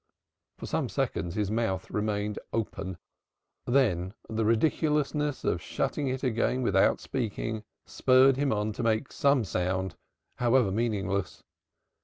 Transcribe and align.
For 0.57 0.65
some 0.65 0.89
seconds 0.89 1.35
his 1.35 1.51
mouth 1.51 1.91
remained 1.91 2.39
open, 2.51 2.97
then 3.67 4.15
the 4.27 4.43
ridiculousness 4.45 5.43
of 5.43 5.61
shutting 5.61 6.07
it 6.07 6.23
again 6.23 6.63
without 6.63 6.99
speaking 6.99 7.63
spurred 7.85 8.35
him 8.35 8.51
on 8.51 8.71
to 8.73 8.81
make 8.81 9.11
some 9.11 9.43
sound, 9.43 9.95
however 10.37 10.71
meaningless. 10.71 11.43